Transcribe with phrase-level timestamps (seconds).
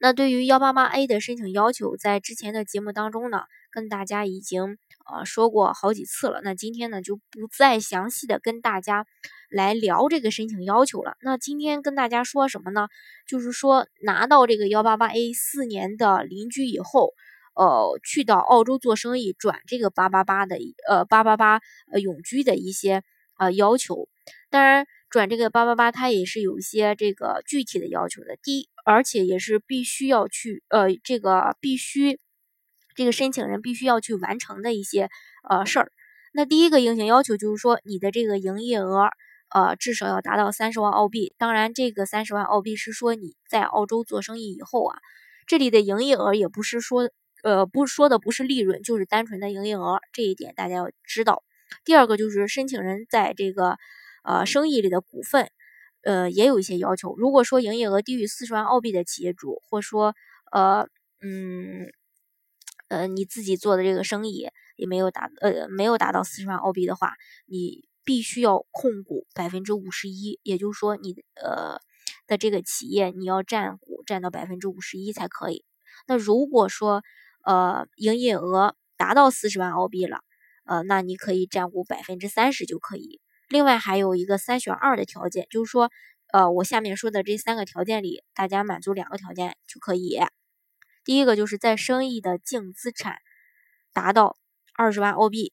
[0.00, 4.76] 那对于幺八八 A 的申请要求，在之前的节目当中呢，跟大家已经
[5.06, 6.40] 呃说过好几次了。
[6.42, 9.06] 那今天呢，就不再详细的跟大家
[9.48, 11.16] 来聊这个申请要求了。
[11.22, 12.88] 那今天跟大家说什么呢？
[13.28, 17.12] 就是说拿到这个幺八八 A 四年的邻居以后，
[17.54, 20.56] 呃，去到澳洲做生意转这个八八八的
[20.88, 21.60] 呃八八八
[21.92, 23.02] 呃永居的一些
[23.38, 24.08] 呃要求。
[24.50, 24.86] 当然。
[25.10, 28.36] 转这个八八八，它也是有一些这个具体的要求的。
[28.42, 32.18] 第一，而且也是必须要去，呃，这个必须
[32.94, 35.08] 这个申请人必须要去完成的一些
[35.48, 35.92] 呃事儿。
[36.32, 39.08] 那第一个硬性要求就是说，你的这个营业额，
[39.54, 41.34] 呃，至少要达到三十万澳币。
[41.38, 44.98] 当然，这个三十万澳币是说你在澳洲做生意以后啊，
[45.46, 47.10] 这里的营业额也不是说，
[47.42, 50.00] 呃，不说的不是利润，就是单纯的营业额。
[50.12, 51.42] 这一点大家要知道。
[51.84, 53.76] 第二个就是申请人在这个。
[54.26, 55.50] 呃，生意里的股份，
[56.04, 57.14] 呃，也有一些要求。
[57.16, 60.14] 如果说营业额低于四十万澳币的企业主，或说，
[60.52, 60.88] 呃，
[61.22, 61.86] 嗯，
[62.88, 67.14] 呃，你自己做的这个生意也没有达，呃，没有达到四十万澳币的话，
[67.46, 71.78] 你必须要控股百分之五十一，也就是说，你呃
[72.26, 75.64] 的这个企业你要占股占到百分之五十一才可以。
[76.06, 77.02] 那如果说，
[77.44, 80.20] 呃，营业额达到四十万澳币了，
[80.64, 83.20] 呃，那你可以占股百分之三十就可以。
[83.54, 85.88] 另外还有一个三选二的条件，就是说，
[86.32, 90.18] 呃，我下面说的这三个条件里，大家满足两个条件就可以。
[91.04, 93.18] 第一个就是在生意的净资产
[93.92, 94.36] 达到
[94.72, 95.52] 二十万澳币，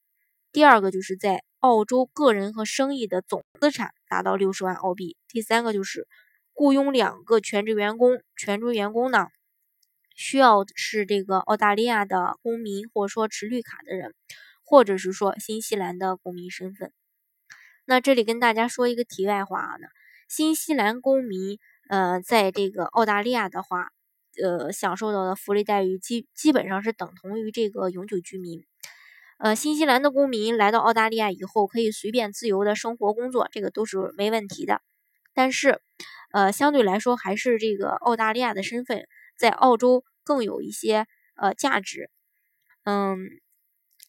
[0.52, 6.07] 第二个就是在澳洲个人和生意的总资产达到六十万澳币，第三个就是
[6.53, 9.28] 雇佣两个全职员工，全职员工呢
[10.16, 14.16] 需要是这个澳大利亚的公民，或者说持绿卡的人，
[14.63, 16.91] 或者是说新西兰的公民身份。
[17.86, 19.88] 那这里跟大家说一个题外话呢，
[20.30, 21.58] 新西兰公民，
[21.90, 23.90] 呃，在这个澳大利亚的话，
[24.42, 28.64] 呃，享受到的福利待遇基基本上是等同于这个永久居民。
[29.40, 34.81] 呃，新西兰的公民来到澳大利亚以后，可以随便自由的生活工作，这个都是没问题的。
[35.34, 35.81] 但是，
[36.31, 42.12] 呃，相对来说，还是这个澳大利亚的身份在澳洲更有一些呃价值。
[42.84, 43.18] 嗯，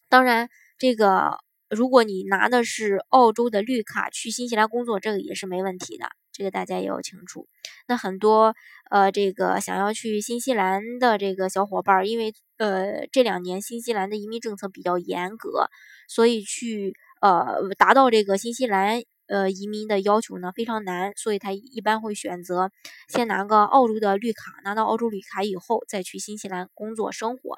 [0.07, 1.39] 当然这个。
[1.73, 7.47] 如果你拿的是澳洲的绿卡去新西兰工作，这个也是没问题的，这个大家也要清楚。
[7.87, 8.55] 那很多
[8.89, 15.69] 呃，这个想要去新西兰的这个小伙伴，因为呃这两年新西兰的移民政策比较严格，
[16.07, 22.71] 所以去呃达到这个新西兰呃移民的要求呢非常难，所以他一般会选择
[23.09, 27.57] 先拿个澳洲的绿卡，拿到澳洲绿卡以后再去新西兰工作生活，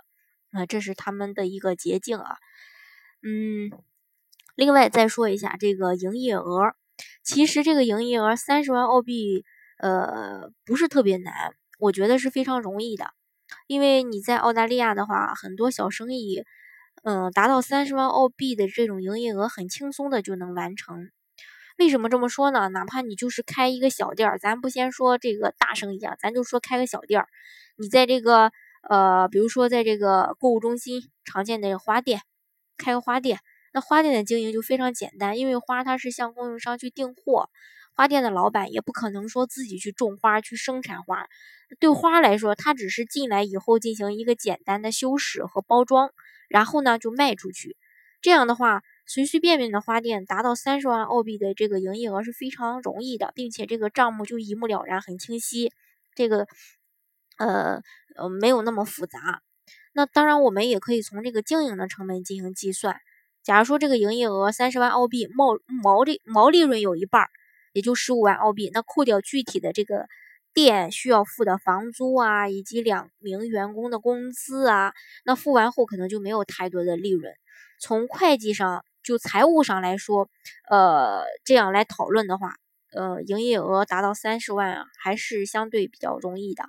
[0.51, 2.37] 啊，这是他们的一个捷径啊，
[3.21, 3.71] 嗯。
[4.55, 6.73] 另外再说一下这个营业额，
[7.23, 9.43] 其实这个营业额三十万澳币，
[9.79, 13.11] 呃，不是特别难，我觉得是非常容易的。
[13.67, 16.45] 因为你在澳大利亚的话，很多小生意，
[17.03, 21.09] 嗯，达到三十万澳币的这种营业额，很轻松的就能完成。
[21.77, 22.69] 为什么这么说呢？
[22.69, 27.27] 哪怕你就是开一个小店儿，咱不先说这个大生意啊，咱就说开个小店儿，
[27.77, 28.53] 你在这个
[28.89, 32.21] 呃，比如说在这个购物中心常见的花店，
[32.77, 33.39] 开个花店。
[33.75, 37.49] 那花店的经营就非常简单，因为花它是向供应商去订货，
[37.93, 41.27] 花店的老板也不可能说自己去种花去生产花，
[41.77, 46.11] 对花来说，它只是进来以后进行一个简单的修饰和包装，
[46.47, 47.75] 然后呢就卖出去。
[48.21, 55.73] 这样的话，随随便便的花店达到三十万澳币的这个营业额是非常容易的，并且这个账目就一目了然，很清晰。
[56.15, 56.47] 这个
[57.37, 57.81] 呃
[58.15, 59.41] 呃没有那么复杂。
[59.91, 63.01] 那当然，我们也可以从这个经营的成本进行计算。
[63.45, 67.29] 假如说这个营业额三十万澳币，毛毛利毛利润有一半，
[67.73, 70.07] 也就十五万澳币，那扣掉具体的这个
[70.51, 77.35] 店需要付的房租啊，以及两名员工的工资啊，那付完后可能就没有太多的利润。
[77.79, 80.27] 从会计上就财务上来说，
[80.67, 82.55] 呃，这样来讨论的话，
[82.93, 86.63] 呃，营业额达到三十万啊，还是相对比较容易的。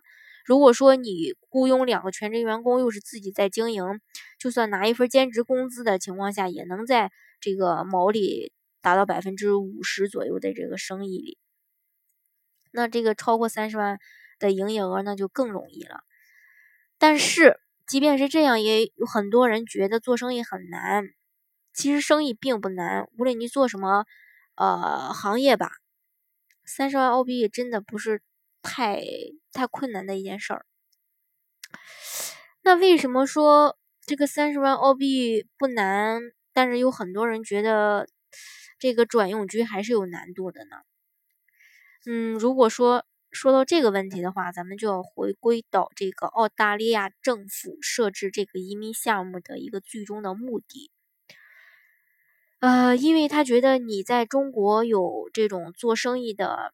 [0.47, 3.83] 如果说你雇佣两个全职员工，又是自己在经营，
[4.39, 7.11] 就算拿一份兼职工资的情况下，也能在
[7.41, 11.37] 这个毛利达到百分之五十左右的这个生意里。
[12.71, 13.99] 那这个超过三十万
[14.39, 16.05] 的营业额，那就更容易了。
[16.97, 21.09] 但是即便是这样，也有很多人觉得做生意很难。
[21.75, 24.07] 其实生意并不难，无论你做什么
[24.55, 25.73] 呃行业吧，
[26.65, 28.23] 三十万澳币真的不是
[28.67, 29.03] 太
[29.53, 30.67] 太困难的一件事儿。
[32.63, 36.21] 那为什么说这个三十万澳币不难，
[36.53, 38.09] 但是有很多人觉得
[38.79, 40.77] 这个转用局还是有难度的呢？
[42.07, 50.91] 嗯，如果说说到这个问题的话，咱们就要回归到这个澳大利亚政府设置这个移民项目的一个最终的目的。
[52.61, 56.73] 呃，因为他觉得你在中国有这种做生意的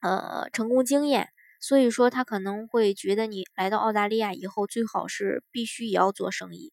[0.00, 1.28] 呃成功经验。
[1.62, 6.72] 所以说，他可能会觉得你来到澳大利亚以后，最好是必须也要做生意，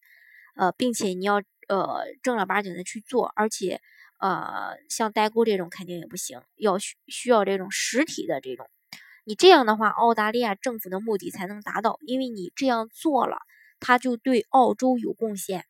[0.56, 3.82] 呃，并且你要呃正儿八经的去做，而且
[4.20, 8.70] 呃像代购这种肯定也不行，要需需要这种实体的这种。
[9.26, 13.40] 你这样的话，澳大利亚政府的目的才能达到，因为你这样做了，
[13.82, 15.66] 他就对澳洲有贡献。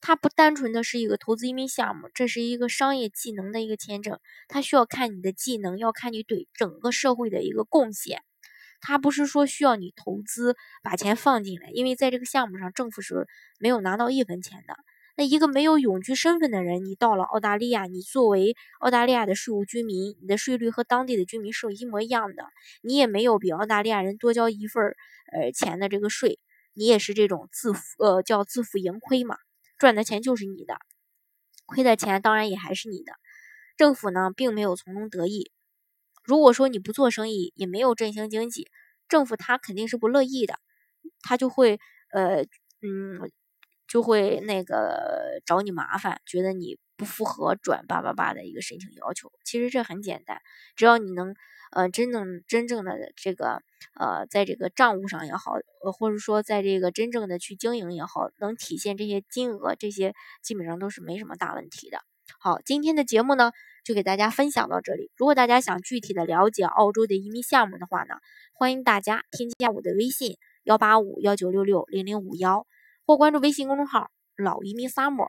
[0.00, 4.18] 它不单纯的是一个投资移民项目，这是一个商业技能的一个签证。
[4.48, 8.22] 它需要看你的技能，要看你对整个社会的一个贡献。
[8.80, 10.54] 它不是说需要你投资
[10.84, 13.26] 把钱放进来，因为在这个项目上政府是
[13.58, 14.76] 没有拿到一分钱的。
[15.16, 22.44] 那一个没有永居身份的人，你到了澳大利亚，你作为澳大利亚的税务居民，你的税率和当地的居民是一模一样的，
[22.82, 24.96] 你也没有比澳大利亚人多交一份儿
[25.32, 26.38] 呃钱的这个税，
[26.72, 29.36] 你也是这种自负呃叫自负盈亏嘛。
[29.78, 30.78] 赚的钱就是你的，
[31.66, 33.12] 亏的钱当然也还是你的。
[33.76, 35.52] 政府呢，并没有从中得益。
[36.24, 38.68] 如果说你不做生意，也没有振兴经济，
[39.08, 40.58] 政府他肯定是不乐意的，
[41.22, 41.78] 他就会
[42.10, 42.42] 呃
[42.82, 43.30] 嗯，
[43.86, 49.32] 就会那个找你麻烦，觉得你不符合转八八八的一个申请要求。
[49.42, 50.42] 其实这很简单，
[50.76, 51.34] 只要你能。
[51.70, 53.60] 呃，真正真正的这个
[53.92, 55.52] 呃，在这个账务上也好，
[55.84, 61.98] 呃，或者说在这个真正的去经营也好，能体现这些金额，这些基本上都是没什么大问题的。
[62.40, 63.52] 好，今天的节目呢，
[63.84, 65.10] 就给大家分享到这里。
[65.18, 68.14] 如果大家想具体的了解澳洲的移民项目的话呢，
[68.54, 72.66] 欢迎大家添加我的微信幺八五幺九六六零零五幺，
[73.04, 75.28] 或关注微信公众号老移民 summer，